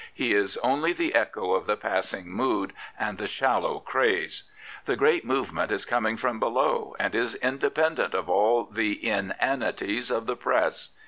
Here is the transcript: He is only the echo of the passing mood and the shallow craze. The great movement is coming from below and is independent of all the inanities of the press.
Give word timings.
He 0.15 0.33
is 0.33 0.57
only 0.63 0.93
the 0.93 1.13
echo 1.13 1.53
of 1.53 1.67
the 1.67 1.77
passing 1.77 2.27
mood 2.27 2.73
and 2.99 3.19
the 3.19 3.27
shallow 3.27 3.79
craze. 3.79 4.45
The 4.85 4.95
great 4.95 5.23
movement 5.25 5.71
is 5.71 5.85
coming 5.85 6.17
from 6.17 6.39
below 6.39 6.95
and 6.99 7.13
is 7.13 7.35
independent 7.35 8.15
of 8.15 8.27
all 8.27 8.63
the 8.63 9.07
inanities 9.07 10.09
of 10.09 10.25
the 10.25 10.35
press. 10.35 10.95